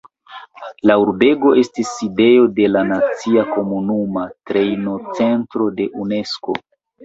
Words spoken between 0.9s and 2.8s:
La urbego estis sidejo de